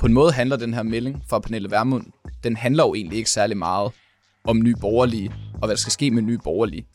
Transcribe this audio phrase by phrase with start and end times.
[0.00, 2.06] På en måde handler den her melding fra Pernille Vermund,
[2.44, 3.92] den handler jo egentlig ikke særlig meget
[4.44, 6.86] om ny borgerlige, og hvad der skal ske med ny borgerlige.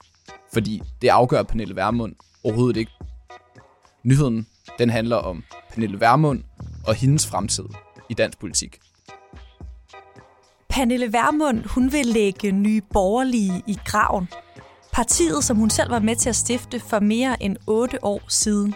[0.53, 2.91] Fordi det afgør Pernille Vermund overhovedet ikke.
[4.03, 4.47] Nyheden,
[4.79, 6.43] den handler om Pernille Vermund
[6.87, 7.63] og hendes fremtid
[8.09, 8.79] i dansk politik.
[10.69, 14.29] Pernille Vermund, hun vil lægge nye borgerlige i graven.
[14.93, 18.75] Partiet, som hun selv var med til at stifte for mere end 8 år siden.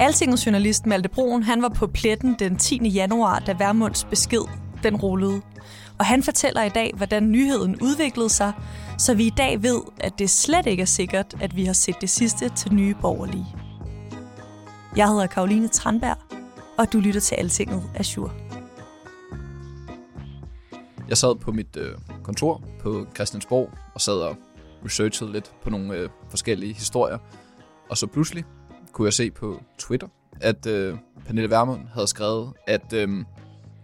[0.00, 2.88] Altingets journalist Malte Broen, han var på pletten den 10.
[2.88, 4.42] januar, da Værmunds besked
[4.82, 5.42] den rullede.
[5.98, 8.52] Og han fortæller i dag, hvordan nyheden udviklede sig,
[8.98, 11.96] så vi i dag ved, at det slet ikke er sikkert, at vi har set
[12.00, 13.46] det sidste til nye borgerlige.
[14.96, 16.16] Jeg hedder Karoline Tranberg,
[16.78, 18.30] og du lytter til Altinget Azure.
[21.08, 24.36] Jeg sad på mit øh, kontor på Christiansborg og sad og
[24.84, 27.18] researchede lidt på nogle øh, forskellige historier.
[27.90, 28.44] Og så pludselig
[28.94, 30.08] kunne jeg se på Twitter,
[30.40, 33.08] at øh, Pernille Vermund havde skrevet, at øh,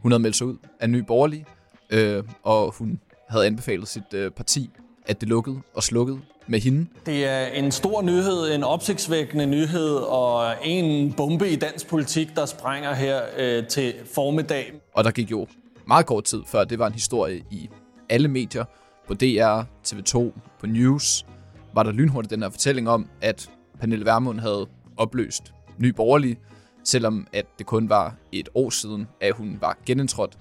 [0.03, 1.47] hun havde meldt sig ud af Ny Borgerlige,
[1.91, 4.71] øh, og hun havde anbefalet sit øh, parti,
[5.07, 6.87] at det lukkede og slukkede med hende.
[7.07, 12.47] Det er en stor nyhed, en opsigtsvækkende nyhed, og en bombe i dansk politik, der
[12.47, 14.73] sprænger her øh, til formiddag.
[14.95, 15.47] Og der gik jo
[15.87, 17.69] meget kort tid, før det var en historie i
[18.09, 18.65] alle medier,
[19.09, 20.19] på DR, TV2,
[20.61, 21.27] på News,
[21.75, 24.67] var der lynhurtigt den her fortælling om, at Pernille Vermund havde
[25.01, 26.37] opløst Ny Borgerlige,
[26.85, 30.39] selvom at det kun var et år siden, at hun var genindtrådt.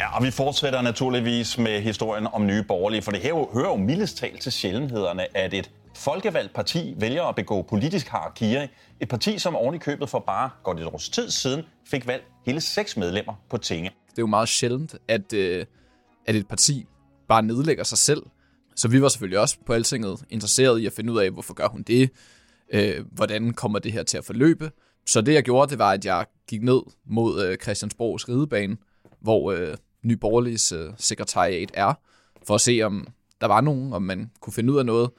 [0.00, 3.76] Ja, og vi fortsætter naturligvis med historien om nye borgerlige, for det her hører jo
[3.76, 8.66] mildest talt til sjældenhederne, at et folkevalgt parti vælger at begå politisk harakiri.
[9.00, 12.24] Et parti, som oven i købet for bare godt et års tid siden fik valgt
[12.46, 13.90] hele seks medlemmer på tinge.
[14.10, 15.64] Det er jo meget sjældent, at, øh,
[16.26, 16.86] at et parti
[17.28, 18.22] bare nedlægger sig selv.
[18.76, 21.68] Så vi var selvfølgelig også på altinget interesseret i at finde ud af, hvorfor gør
[21.68, 22.10] hun det?
[22.72, 24.70] Øh, hvordan kommer det her til at forløbe?
[25.06, 28.76] Så det jeg gjorde, det var, at jeg gik ned mod øh, Christiansborgs ridebane,
[29.20, 31.94] hvor øh, Ny Borgerliges øh, sekretariat er,
[32.46, 33.06] for at se, om
[33.40, 35.10] der var nogen, om man kunne finde ud af noget.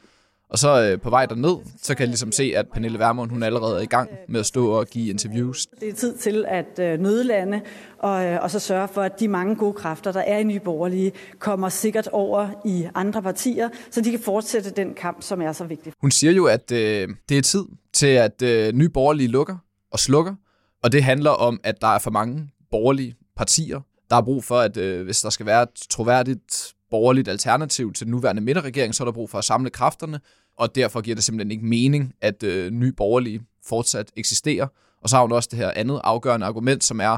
[0.53, 3.43] Og så øh, på vej derned, så kan jeg ligesom se, at Pernille Vermund, hun
[3.43, 5.65] allerede er i gang med at stå og give interviews.
[5.79, 7.61] Det er tid til at øh, nødlande
[7.99, 10.59] og, øh, og så sørge for, at de mange gode kræfter, der er i Nye
[10.59, 15.51] Borgerlige, kommer sikkert over i andre partier, så de kan fortsætte den kamp, som er
[15.51, 15.93] så vigtig.
[16.01, 19.57] Hun siger jo, at øh, det er tid til, at øh, Nye Borgerlige lukker
[19.91, 20.35] og slukker,
[20.83, 23.81] og det handler om, at der er for mange borgerlige partier.
[24.09, 28.05] Der er brug for, at øh, hvis der skal være et troværdigt borgerligt alternativ til
[28.05, 30.19] den nuværende midterregering, så er der brug for at samle kræfterne,
[30.57, 34.67] og derfor giver det simpelthen ikke mening, at øh, ny borgerlige fortsat eksisterer.
[35.01, 37.17] Og så har hun også det her andet afgørende argument, som er,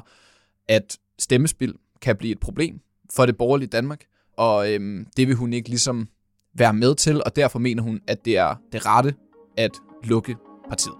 [0.67, 2.79] at stemmespil kan blive et problem
[3.13, 4.03] for det borgerlige Danmark,
[4.37, 6.07] og øhm, det vil hun ikke ligesom
[6.53, 9.15] være med til, og derfor mener hun, at det er det rette
[9.57, 9.71] at
[10.03, 10.35] lukke
[10.69, 10.95] partiet.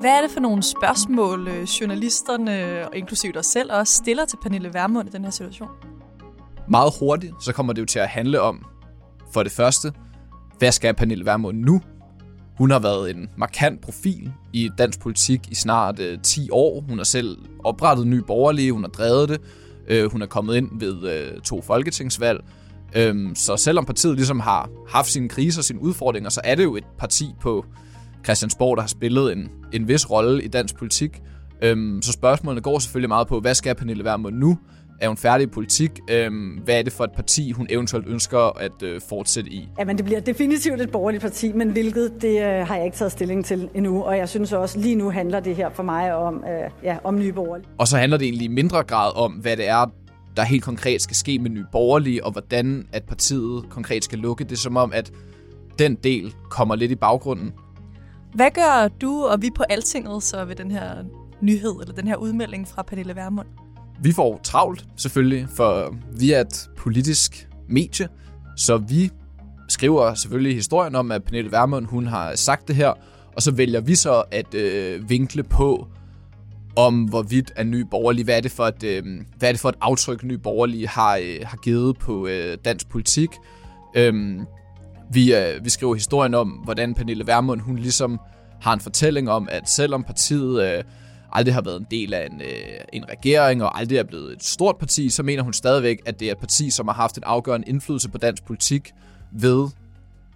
[0.00, 4.38] Hvad er det for nogle spørgsmål, øh, journalisterne, og inklusive dig selv også, stiller til
[4.42, 5.68] Pernille Vermund i den her situation?
[6.68, 8.64] Meget hurtigt, så kommer det jo til at handle om,
[9.32, 9.92] for det første,
[10.58, 11.80] hvad skal Pernille Vermund nu?
[12.58, 16.84] Hun har været en markant profil i dansk politik i snart øh, 10 år.
[16.88, 19.40] Hun har selv oprettet Ny Borgerlige, hun har drevet det.
[19.88, 22.44] Øh, hun er kommet ind ved øh, to folketingsvalg.
[22.96, 26.64] Øh, så selvom partiet ligesom har haft sine kriser og sine udfordringer, så er det
[26.64, 27.64] jo et parti på
[28.24, 31.22] Christiansborg, der har spillet en, en vis rolle i dansk politik.
[31.62, 34.58] Øh, så spørgsmålene går selvfølgelig meget på, hvad skal Pernille Vermund nu?
[35.00, 36.00] Er hun færdig i politik?
[36.10, 39.68] Øhm, hvad er det for et parti, hun eventuelt ønsker at øh, fortsætte i?
[39.78, 43.12] Jamen, det bliver definitivt et borgerligt parti, men hvilket, det øh, har jeg ikke taget
[43.12, 44.02] stilling til endnu.
[44.02, 47.18] Og jeg synes også, lige nu handler det her for mig om, øh, ja, om
[47.18, 47.68] nye borgerlige.
[47.78, 49.86] Og så handler det egentlig i mindre grad om, hvad det er,
[50.36, 54.44] der helt konkret skal ske med nye borgerlige, og hvordan at partiet konkret skal lukke.
[54.44, 55.12] Det er som om, at
[55.78, 57.52] den del kommer lidt i baggrunden.
[58.34, 61.04] Hvad gør du og vi på Altinget så ved den her
[61.40, 63.46] nyhed, eller den her udmelding fra Pernille Vermund?
[64.02, 68.08] Vi får travlt, selvfølgelig, for vi er et politisk medie,
[68.56, 69.10] så vi
[69.68, 72.92] skriver selvfølgelig historien om, at Pernille Vermund, hun har sagt det her,
[73.36, 75.88] og så vælger vi så at øh, vinkle på,
[76.76, 79.02] om hvorvidt er ny borgerlig, hvad er det for et, øh,
[79.38, 82.88] hvad er det for et aftryk, ny borgerlig har, øh, har givet på øh, dansk
[82.88, 83.28] politik.
[83.96, 84.46] Øhm,
[85.12, 88.20] vi, øh, vi skriver historien om, hvordan Pernille Vermund, hun ligesom
[88.60, 90.84] har en fortælling om, at selvom partiet øh,
[91.32, 94.44] aldrig har været en del af en, øh, en regering og aldrig er blevet et
[94.44, 97.22] stort parti, så mener hun stadigvæk, at det er et parti, som har haft en
[97.26, 98.90] afgørende indflydelse på dansk politik
[99.32, 99.68] ved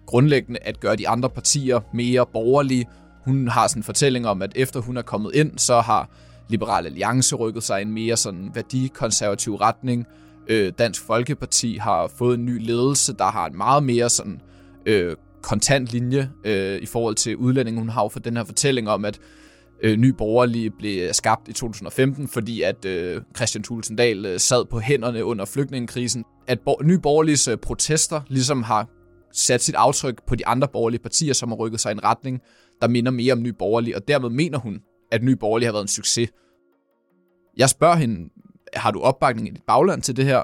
[0.05, 2.85] grundlæggende at gøre de andre partier mere borgerlige.
[3.25, 6.09] Hun har sådan en fortælling om, at efter hun er kommet ind, så har
[6.49, 10.05] Liberal Alliance rykket sig i en mere sådan værdikonservativ retning.
[10.47, 14.41] Øh, Dansk Folkeparti har fået en ny ledelse, der har en meget mere sådan
[14.85, 17.81] øh, kontant linje øh, i forhold til udlændingen.
[17.81, 19.19] Hun har jo den her fortælling om, at
[19.83, 24.79] øh, Ny Borgerlige blev skabt i 2015, fordi at øh, Christian Tulsendal øh, sad på
[24.79, 26.25] hænderne under flygtningekrisen.
[26.47, 28.87] At bo- Ny Borgerliges øh, protester ligesom har
[29.33, 32.41] sat sit aftryk på de andre borgerlige partier, som har rykket sig i en retning,
[32.81, 34.79] der minder mere om Ny borgerlig, og dermed mener hun,
[35.11, 36.29] at Ny borgerlig har været en succes.
[37.57, 38.29] Jeg spørger hende,
[38.73, 40.43] har du opbakning i dit bagland til det her?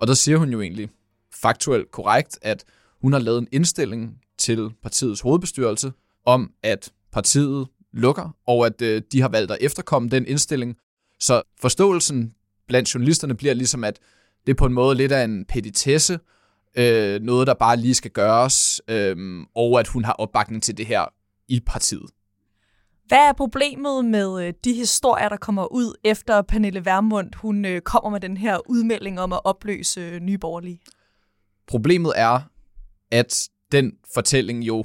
[0.00, 0.88] Og der siger hun jo egentlig
[1.34, 2.64] faktuelt korrekt, at
[3.02, 5.92] hun har lavet en indstilling til partiets hovedbestyrelse
[6.26, 10.76] om, at partiet lukker, og at øh, de har valgt at efterkomme den indstilling.
[11.20, 12.34] Så forståelsen
[12.68, 13.98] blandt journalisterne bliver ligesom, at
[14.46, 16.18] det er på en måde lidt af en petitesse,
[16.74, 19.16] øh, noget der bare lige skal gøres, øh,
[19.54, 21.04] og at hun har opbakning til det her
[21.48, 22.10] i partiet.
[23.06, 27.80] Hvad er problemet med øh, de historier, der kommer ud efter Pernille Vermund, hun øh,
[27.80, 30.80] kommer med den her udmelding om at opløse øh, Nye Borgerlige?
[31.68, 32.40] Problemet er,
[33.10, 34.84] at den fortælling jo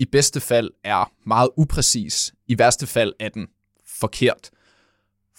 [0.00, 2.34] i bedste fald er meget upræcis.
[2.46, 3.46] I værste fald er den
[4.00, 4.50] forkert.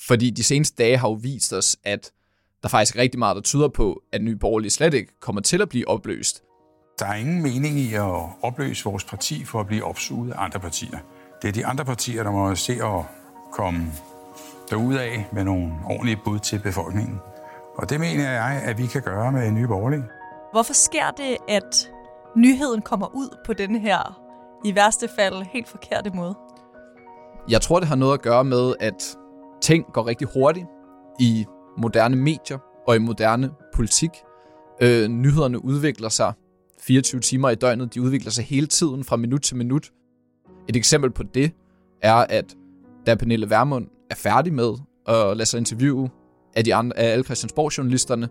[0.07, 2.11] Fordi de seneste dage har jo vist os, at
[2.63, 5.61] der faktisk er rigtig meget, der tyder på, at Nye Borgerlige slet ikke kommer til
[5.61, 6.44] at blive opløst.
[7.00, 10.59] Der er ingen mening i at opløse vores parti for at blive opsuget af andre
[10.59, 11.00] partier.
[11.41, 13.03] Det er de andre partier, der må se at
[13.51, 13.91] komme
[14.71, 17.19] af med nogle ordentlige bud til befolkningen.
[17.77, 20.03] Og det mener jeg, at vi kan gøre med Nye Borgerlige.
[20.51, 21.91] Hvorfor sker det, at
[22.35, 24.28] nyheden kommer ud på denne her,
[24.65, 26.35] i værste fald, helt forkerte måde?
[27.50, 29.17] Jeg tror, det har noget at gøre med, at
[29.61, 30.65] ting går rigtig hurtigt
[31.19, 31.45] i
[31.77, 32.57] moderne medier
[32.88, 34.09] og i moderne politik.
[34.81, 36.33] Øh, nyhederne udvikler sig
[36.79, 37.94] 24 timer i døgnet.
[37.94, 39.91] De udvikler sig hele tiden fra minut til minut.
[40.69, 41.51] Et eksempel på det
[42.01, 42.55] er, at
[43.05, 44.73] da Pernille Vermund er færdig med
[45.07, 46.09] at lade sig interviewe
[46.55, 48.29] af, de andre, af alle Christiansborg-journalisterne,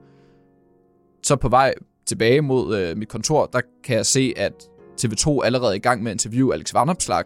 [1.22, 1.74] så på vej
[2.06, 4.68] tilbage mod øh, mit kontor, der kan jeg se, at
[5.00, 7.24] TV2 allerede er i gang med at interviewe Alex Vanopslag,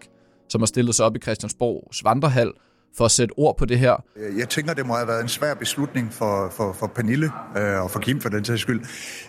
[0.49, 2.53] som har stillet sig op i Christiansborgs vandrehal
[2.97, 3.97] for at sætte ord på det her.
[4.39, 7.91] Jeg tænker, det må have været en svær beslutning for, for, for Pernille øh, og
[7.91, 8.81] for Kim for den sags skyld.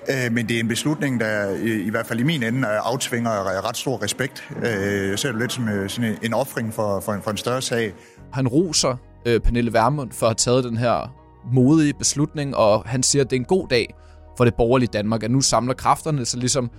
[0.09, 3.67] Øh, men det er en beslutning, der i, i hvert fald i min ende aftvinger
[3.69, 4.49] ret stor respekt.
[4.57, 7.37] Øh, jeg ser det lidt som øh, sådan en offring for, for, en, for en
[7.37, 7.93] større sag.
[8.33, 8.95] Han roser
[9.25, 11.15] øh, Pernille Vermund for at have taget den her
[11.53, 13.95] modige beslutning, og han siger, at det er en god dag
[14.37, 16.69] for det borgerlige Danmark, at nu samler kræfterne sig ligesom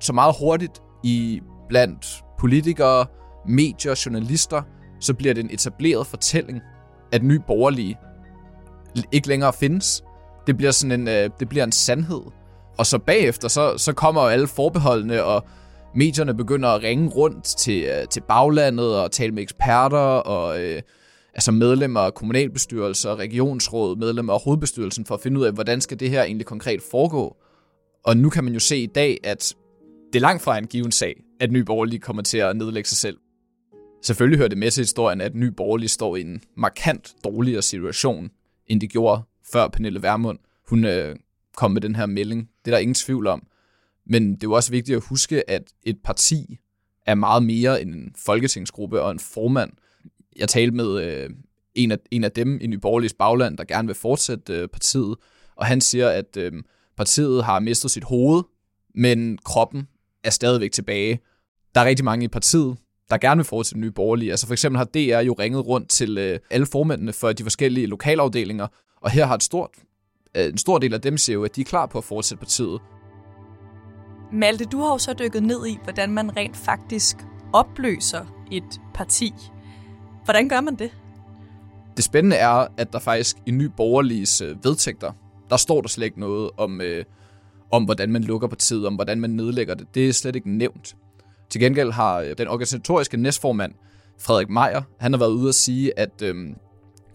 [0.00, 3.06] så meget hurtigt i blandt politikere,
[3.48, 4.62] medier, journalister,
[5.00, 6.60] så bliver det en etableret fortælling,
[7.12, 7.98] at ny borgerlige
[9.12, 10.04] ikke længere findes.
[10.46, 12.22] Det bliver sådan en, øh, det bliver en sandhed.
[12.78, 15.44] Og så bagefter, så, så kommer jo alle forbeholdene, og
[15.94, 20.82] medierne begynder at ringe rundt til, øh, til baglandet og tale med eksperter og øh,
[21.34, 26.00] altså medlemmer af kommunalbestyrelser, regionsråd, medlemmer af hovedbestyrelsen for at finde ud af, hvordan skal
[26.00, 27.36] det her egentlig konkret foregå.
[28.04, 29.54] Og nu kan man jo se i dag, at
[30.14, 32.98] det er langt fra en given sag, at Ny Borgerlige kommer til at nedlægge sig
[32.98, 33.18] selv.
[34.02, 38.30] Selvfølgelig hører det med til historien, at Ny Borgerlige står i en markant dårligere situation,
[38.66, 40.38] end de gjorde før Pernille Vermund.
[40.68, 41.16] Hun øh,
[41.56, 42.48] kom med den her melding.
[42.64, 43.46] Det er der ingen tvivl om.
[44.06, 46.58] Men det er jo også vigtigt at huske, at et parti
[47.06, 49.72] er meget mere end en folketingsgruppe og en formand.
[50.36, 51.30] Jeg talte med øh,
[51.74, 55.16] en, af, en af dem i Nyborgerligs bagland, der gerne vil fortsætte øh, partiet,
[55.56, 56.52] og han siger, at øh,
[56.96, 58.42] partiet har mistet sit hoved,
[58.94, 59.88] men kroppen
[60.24, 61.20] er stadigvæk tilbage.
[61.74, 62.76] Der er rigtig mange i partiet,
[63.10, 64.30] der gerne vil fortsætte nye borgerlige.
[64.30, 67.86] Altså for eksempel har DR jo ringet rundt til øh, alle formændene for de forskellige
[67.86, 68.66] lokalafdelinger,
[69.00, 69.70] og her har et stort,
[70.36, 72.40] øh, en stor del af dem siger jo, at de er klar på at fortsætte
[72.40, 72.80] partiet.
[74.32, 77.16] Malte, du har jo så dykket ned i, hvordan man rent faktisk
[77.52, 79.32] opløser et parti.
[80.24, 80.90] Hvordan gør man det?
[81.96, 85.12] Det spændende er, at der faktisk i ny borgerliges øh, vedtægter,
[85.50, 87.04] der står der slet ikke noget om, øh,
[87.74, 89.86] om hvordan man lukker partiet, om hvordan man nedlægger det.
[89.94, 90.96] Det er slet ikke nævnt.
[91.50, 93.72] Til gengæld har øh, den organisatoriske næstformand,
[94.20, 96.54] Frederik Meier, han har været ude at sige, at øhm,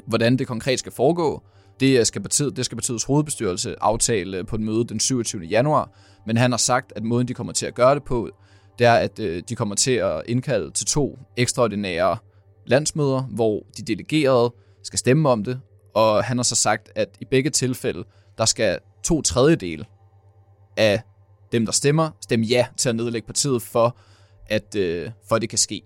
[0.08, 1.44] hvordan det konkret skal foregå,
[1.80, 5.42] det skal, partiet, det skal partiets hovedbestyrelse aftale på et møde den 27.
[5.42, 5.92] januar,
[6.28, 8.30] men han har sagt, at måden, de kommer til at gøre det på,
[8.80, 12.18] det er, at øh, de kommer til at indkalde til to ekstraordinære
[12.66, 15.60] landsmøder, hvor de delegerede skal stemme om det,
[15.96, 18.04] og han har så sagt, at i begge tilfælde,
[18.38, 19.86] der skal to tredjedel
[20.80, 21.02] af
[21.52, 23.98] dem, der stemmer, stemme ja til at nedlægge partiet for,
[24.46, 25.82] at, øh, for at det kan ske.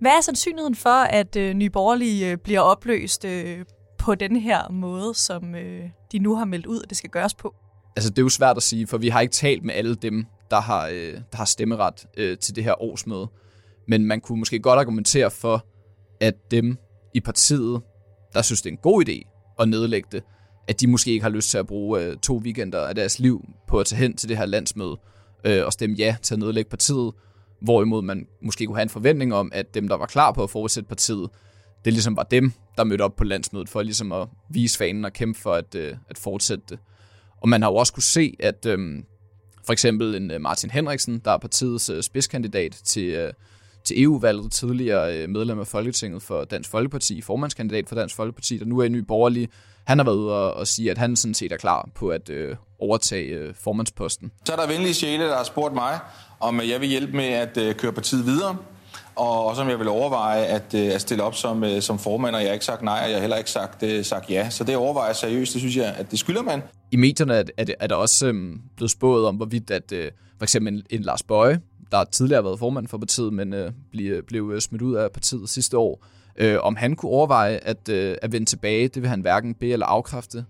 [0.00, 3.64] Hvad er sandsynligheden for, at øh, Nye Borgerlige øh, bliver opløst øh,
[3.98, 7.34] på den her måde, som øh, de nu har meldt ud, at det skal gøres
[7.34, 7.54] på?
[7.96, 10.26] Altså, det er jo svært at sige, for vi har ikke talt med alle dem,
[10.50, 13.28] der har, øh, der har stemmeret øh, til det her årsmøde.
[13.88, 15.66] Men man kunne måske godt argumentere for,
[16.20, 16.76] at dem
[17.14, 17.82] i partiet,
[18.32, 19.30] der synes, det er en god idé
[19.60, 20.22] at nedlægge det,
[20.70, 23.48] at de måske ikke har lyst til at bruge øh, to weekender af deres liv
[23.68, 24.96] på at tage hen til det her landsmøde
[25.44, 27.12] øh, og stemme ja til at nedlægge partiet,
[27.60, 30.50] hvorimod man måske kunne have en forventning om, at dem, der var klar på at
[30.50, 31.30] fortsætte partiet,
[31.84, 35.12] det ligesom var dem, der mødte op på landsmødet for ligesom at vise fanen og
[35.12, 36.78] kæmpe for at, øh, at fortsætte det.
[37.40, 39.02] Og man har jo også kunne se, at øh,
[39.66, 43.32] for eksempel en øh, Martin Henriksen, der er partiets øh, spidskandidat til, øh,
[43.84, 48.64] til EU-valget, tidligere øh, medlem af Folketinget for Dansk Folkeparti, formandskandidat for Dansk Folkeparti, der
[48.64, 49.48] nu er i ny borgerlig,
[49.84, 52.30] han har været ude og, og sige, at han sådan set er klar på at
[52.30, 54.30] øh, overtage øh, formandsposten.
[54.44, 55.98] Så er der venlige sjæle, der har spurgt mig,
[56.40, 58.56] om jeg vil hjælpe med at øh, køre partiet videre,
[59.16, 62.34] og også om jeg vil overveje at, øh, at stille op som, øh, som formand,
[62.34, 64.50] og jeg har ikke sagt nej, og jeg har heller ikke sagt, øh, sagt ja.
[64.50, 66.62] Så det overvejer jeg seriøst, det synes jeg, at det skylder man.
[66.90, 70.44] I medierne er, er, er der også øh, blevet spået om, hvorvidt at øh, for
[70.44, 71.60] eksempel en, en Lars Bøje,
[71.92, 75.48] der tidligere har været formand for partiet, men øh, blev, blev smidt ud af partiet
[75.48, 76.06] sidste år,
[76.36, 78.88] øh, om han kunne overveje at, øh, at vende tilbage.
[78.88, 80.44] Det vil han hverken bede eller afkræfte.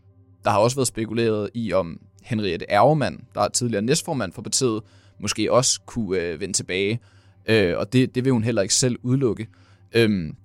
[0.44, 4.82] Der har også været spekuleret i, om Henriette Ervemann, der er tidligere næstformand for partiet,
[5.20, 7.00] måske også kunne øh, vende tilbage.
[7.47, 9.49] Øh, og det, det vil hun heller ikke selv udelukke.
[9.92, 10.37] Øhm,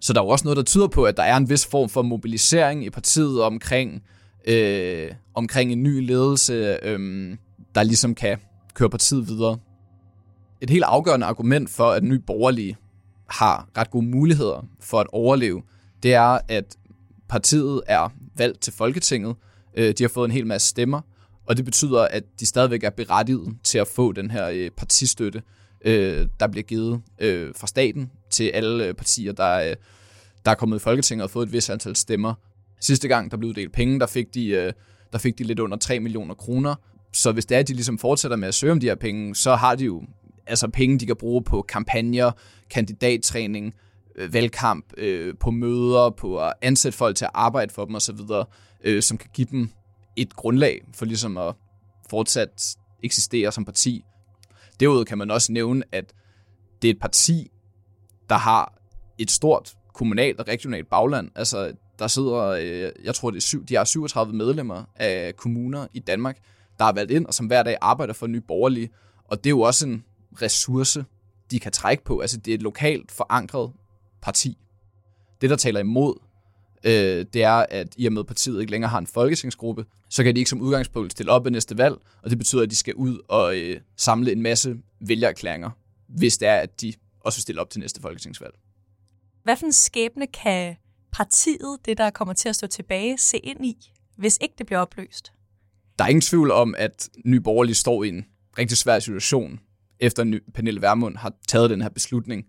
[0.00, 1.88] så der er jo også noget, der tyder på, at der er en vis form
[1.88, 4.02] for mobilisering i partiet omkring,
[4.46, 7.36] øh, omkring en ny ledelse, øh,
[7.74, 8.38] der ligesom kan
[8.74, 9.58] køre partiet videre.
[10.60, 12.76] Et helt afgørende argument for, at ny borgerlige
[13.28, 15.62] har ret gode muligheder for at overleve,
[16.02, 16.76] det er, at
[17.28, 19.36] partiet er valgt til Folketinget.
[19.74, 21.00] Øh, de har fået en hel masse stemmer,
[21.46, 25.42] og det betyder, at de stadigvæk er berettiget til at få den her øh, partistøtte,
[25.84, 29.76] øh, der bliver givet øh, fra staten til alle øh, partier, der, øh,
[30.44, 32.34] der er kommet i Folketinget og fået et vis antal stemmer.
[32.80, 34.72] Sidste gang, der blev uddelt penge, der fik de,
[35.12, 36.74] der fik de lidt under 3 millioner kroner.
[37.12, 39.34] Så hvis det er, at de ligesom fortsætter med at søge om de her penge,
[39.34, 40.02] så har de jo
[40.46, 42.32] altså penge, de kan bruge på kampagner,
[42.70, 43.74] kandidattræning,
[44.16, 48.18] øh, valgkamp, øh, på møder, på at ansætte folk til at arbejde for dem osv.,
[48.84, 49.70] øh, som kan give dem
[50.16, 51.54] et grundlag for ligesom at
[52.10, 54.04] fortsat eksistere som parti.
[54.80, 56.12] Derudover kan man også nævne, at
[56.82, 57.50] det er et parti,
[58.28, 58.72] der har
[59.18, 61.30] et stort kommunalt og regionalt bagland.
[61.34, 65.86] Altså, der sidder, øh, jeg tror, det er syv, de har 37 medlemmer af kommuner
[65.94, 66.38] i Danmark,
[66.78, 68.90] der er valgt ind, og som hver dag arbejder for nye borgerlige.
[69.24, 70.04] Og det er jo også en
[70.42, 71.04] ressource,
[71.50, 72.20] de kan trække på.
[72.20, 73.72] Altså, det er et lokalt forankret
[74.22, 74.58] parti.
[75.40, 76.14] Det, der taler imod,
[76.84, 80.34] øh, det er, at i og med partiet ikke længere har en folketingsgruppe, så kan
[80.34, 82.94] de ikke som udgangspunkt stille op ved næste valg, og det betyder, at de skal
[82.94, 85.70] ud og øh, samle en masse vælgererklæringer,
[86.08, 88.54] hvis det er, at de også vil stille op til næste folketingsvalg.
[89.42, 90.76] Hvad for en skæbne kan
[91.12, 94.80] partiet, det der kommer til at stå tilbage, se ind i, hvis ikke det bliver
[94.80, 95.32] opløst?
[95.98, 98.24] Der er ingen tvivl om, at Nye Borgerlige står i en
[98.58, 99.60] rigtig svær situation,
[100.00, 102.46] efter Pernille Vermund har taget den her beslutning.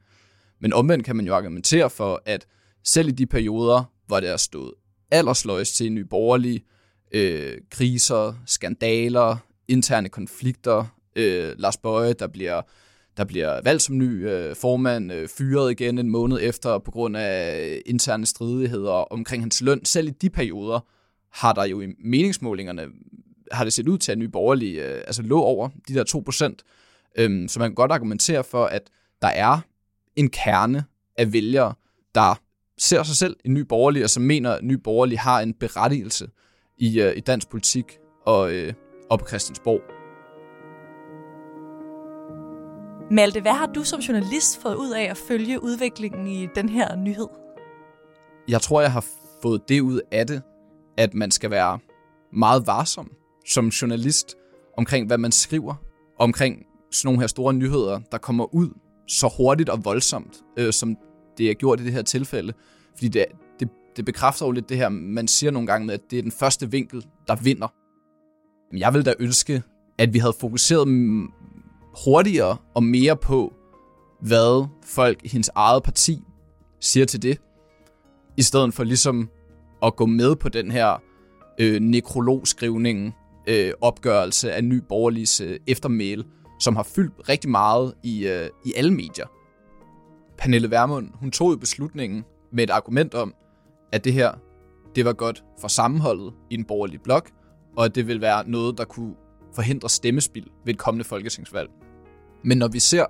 [0.62, 2.48] Men omvendt kan man jo argumentere for, at
[2.84, 4.74] selv i de perioder, hvor det stod stået
[5.12, 6.64] allersløjst til nye borgerlige,
[7.12, 9.38] øh, kriser, skandaler,
[9.68, 10.86] interne konflikter,
[11.16, 12.62] øh, Lars Bøje, der bliver,
[13.18, 17.18] der bliver valgt som ny øh, formand, øh, fyret igen en måned efter på grund
[17.18, 19.86] af interne stridigheder omkring hans løn.
[19.86, 20.80] Selv i de perioder
[21.32, 22.88] har der jo i meningsmålingerne
[23.52, 26.20] har det set ud til, at nye borgerlige øh, altså lå over de der 2
[26.20, 26.64] procent.
[27.18, 28.82] Øhm, så man kan godt argumentere for, at
[29.22, 29.60] der er
[30.16, 30.84] en kerne
[31.18, 31.74] af vælgere,
[32.16, 32.40] der
[32.78, 36.30] ser sig selv i ny borgerlig, og som mener, at ny borgerlig har en berettigelse
[36.78, 38.74] i, øh, i dansk politik og, øh,
[39.10, 39.82] og på Christiansborg.
[43.12, 46.96] Malte, hvad har du som journalist fået ud af at følge udviklingen i den her
[46.96, 47.28] nyhed?
[48.48, 49.06] Jeg tror, jeg har
[49.42, 50.42] fået det ud af det,
[50.98, 51.80] at man skal være
[52.34, 53.12] meget varsom
[53.46, 54.36] som journalist
[54.78, 55.76] omkring, hvad man skriver,
[56.20, 58.70] omkring sådan nogle her store nyheder, der kommer ud
[59.08, 60.98] så hurtigt og voldsomt, øh, som
[61.38, 62.54] det er gjort i det her tilfælde.
[62.96, 63.26] Fordi det,
[63.60, 66.24] det, det bekræfter jo lidt det her, man siger nogle gange med, at det er
[66.24, 67.68] den første vinkel, der vinder.
[68.72, 69.64] Men jeg vil da ønske,
[69.98, 70.88] at vi havde fokuseret
[72.06, 73.54] hurtigere og mere på,
[74.22, 76.20] hvad folk i hendes eget parti
[76.80, 77.42] siger til det,
[78.38, 79.30] i stedet for ligesom
[79.84, 81.02] at gå med på den her
[81.60, 83.16] øh, nekrologskrivning,
[83.48, 86.24] øh, opgørelse af ny borgerlig øh, eftermæle,
[86.60, 89.26] som har fyldt rigtig meget i, øh, i alle medier.
[90.38, 93.34] Pernille Vermund, hun tog jo beslutningen med et argument om,
[93.92, 94.32] at det her,
[94.96, 97.32] det var godt for sammenholdet i en borgerlig blok,
[97.78, 99.16] og at det vil være noget, der kunne
[99.56, 101.70] forhindre stemmespil ved et kommende folketingsvalg.
[102.44, 103.06] Men når vi ser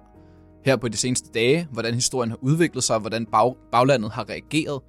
[0.65, 4.81] her på de seneste dage, hvordan historien har udviklet sig, hvordan bag, baglandet har reageret,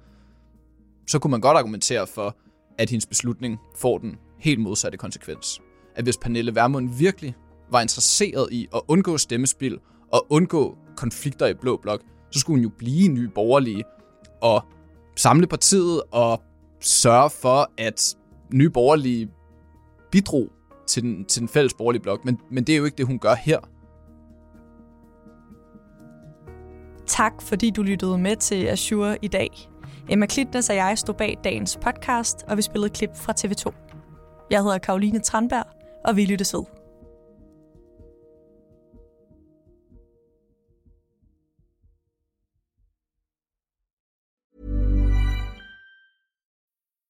[1.07, 2.35] så kunne man godt argumentere for,
[2.77, 5.61] at hendes beslutning får den helt modsatte konsekvens.
[5.95, 7.35] At hvis Pernille Vermund virkelig
[7.71, 9.79] var interesseret i at undgå stemmespil
[10.11, 13.83] og undgå konflikter i Blå Blok, så skulle hun jo blive ny borgerlige
[14.41, 14.63] og
[15.15, 16.41] samle partiet og
[16.79, 18.15] sørge for, at
[18.53, 19.29] nye borgerlige
[20.11, 20.49] bidrog
[20.87, 22.25] til den, til den fælles borgerlige blok.
[22.25, 23.59] Men, men det er jo ikke det, hun gør her.
[27.07, 29.69] Tak, fordi du lyttede med til Azure i dag.
[30.09, 33.73] Emma Klitnes og jeg stod bag dagens podcast, og vi spillede klip fra TV2.
[34.51, 35.65] Jeg hedder Karoline Tranberg,
[36.05, 36.78] og vi lyttes ved.